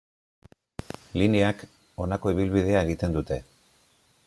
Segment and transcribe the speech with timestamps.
[1.21, 1.61] Lineak
[2.05, 3.41] honako ibilbidea egiten dute.